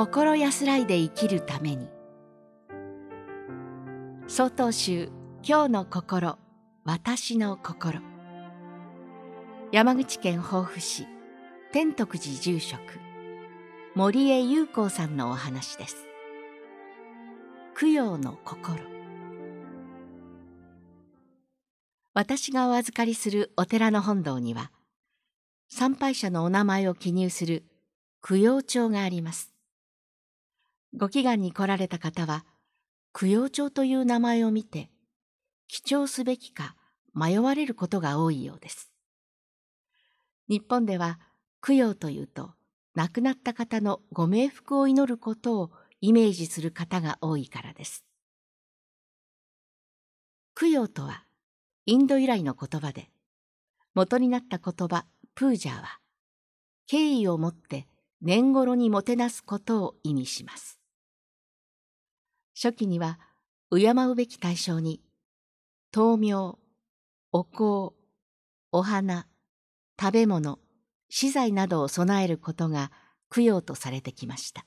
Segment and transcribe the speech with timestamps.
[0.00, 1.86] 心安らいで生きるために。
[4.28, 5.10] 曹洞宗
[5.46, 6.38] 今日の心
[6.84, 8.00] 私の心。
[9.72, 11.06] 山口県防府市
[11.70, 12.80] 天徳寺住職
[13.94, 16.06] 森江優光さんのお話です。
[17.78, 18.80] 供養の心。
[22.14, 24.70] 私がお預かりするお寺の本堂には
[25.68, 27.64] 参拝者のお名前を記入する
[28.26, 29.59] 供養帳があります。
[30.94, 32.44] ご祈願に来られた方は、
[33.12, 34.90] 供養帳という名前を見て、
[35.68, 36.76] 記帳すべきか
[37.14, 38.90] 迷われることが多いようです。
[40.48, 41.20] 日本では
[41.64, 42.54] 供養というと、
[42.96, 48.04] 亡くなった方のご冥福を祈ることをイメージする方が多いからです。
[50.58, 51.24] 供養とは、
[51.86, 53.10] インド由来の言葉で、
[53.94, 56.00] 元になった言葉、プージャーは、
[56.88, 57.86] 敬意を持って
[58.20, 60.79] 年頃にもてなすことを意味します。
[62.54, 63.18] 初期には
[63.70, 65.00] 敬うべき対象に
[65.94, 66.58] 豆苗
[67.32, 67.92] お香
[68.72, 69.26] お花
[70.00, 70.58] 食べ物
[71.08, 72.90] 資材などを備えることが
[73.34, 74.64] 供養とされてきました。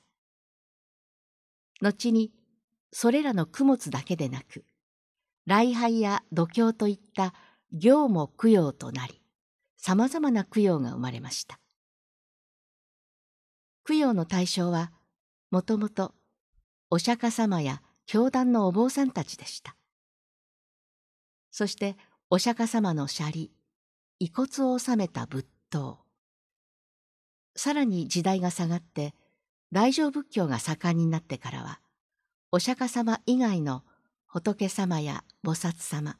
[1.80, 2.32] 後に
[2.92, 4.64] それらの供物だけでなく
[5.46, 7.34] 礼拝や度胸といった
[7.72, 9.20] 行も供養となり
[9.76, 11.58] さまざまな供養が生まれました。
[13.86, 14.92] 供養の対象は
[15.50, 16.14] もともと
[16.90, 19.76] お釈迦様や教団のお坊さんたちでした。
[21.50, 21.96] そして
[22.30, 23.52] お釈迦様の舎利、
[24.18, 26.00] 遺骨を収めた仏塔。
[27.56, 29.14] さらに時代が下がって
[29.72, 31.80] 大乗仏教が盛んになってからは、
[32.52, 33.82] お釈迦様以外の
[34.26, 36.18] 仏様や菩薩様、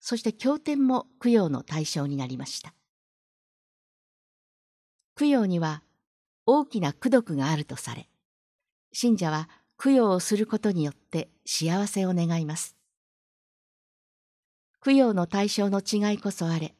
[0.00, 2.74] そして経典も供養の対象になりました。
[5.16, 5.82] 供養には
[6.46, 8.08] 大きな功徳があるとされ、
[8.92, 9.48] 信者は
[9.82, 12.76] 供養をすることによって幸せを願います。
[14.84, 16.74] 供養の対象の違いこそあれ、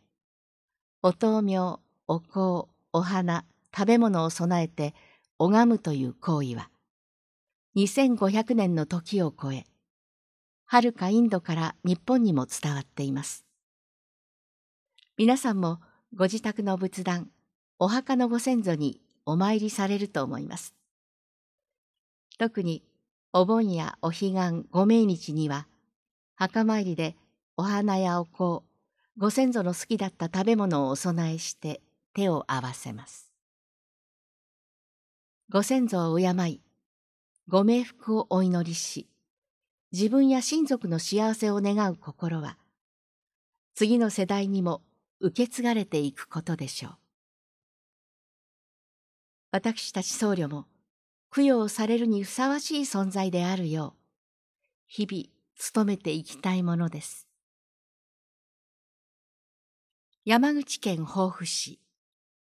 [1.03, 4.95] お豆苗、お香、お花、食べ物を備えて
[5.39, 6.69] 拝むという行為は、
[7.75, 9.65] 2500年の時を超え、
[10.67, 13.47] はるかインドから日本にも伝わっています。
[15.17, 15.81] 皆さんも
[16.15, 17.31] ご自宅の仏壇、
[17.79, 20.75] お墓のご先祖にお参りされると思います。
[22.37, 22.90] 特に
[23.33, 25.69] お盆やお彼岸ご命日には、
[26.35, 27.15] 墓参りで
[27.57, 28.65] お花やお香、
[29.17, 31.81] ご先祖の好きだった食べ物をお供えして
[32.13, 33.31] 手を合わせます。
[35.49, 36.61] ご先祖を敬い、
[37.47, 39.09] ご冥福をお祈りし、
[39.93, 42.59] 自分や親族の幸せを願う心は、
[43.75, 44.83] 次の世代にも
[45.21, 46.93] 受け継がれていくことでしょう。
[49.53, 50.67] 私たち僧侶も、
[51.33, 54.01] 供養されるにふさわしい存在であるよう、
[54.89, 55.25] 日々
[55.75, 57.29] 努めていきたいものです。
[60.25, 61.81] 山口県防府市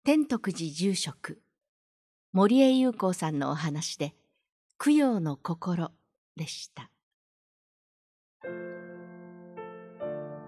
[0.03, 1.41] 天徳寺住職
[2.33, 4.13] 森江優子さんのお話で
[4.83, 5.91] 供養の心
[6.35, 6.89] でした。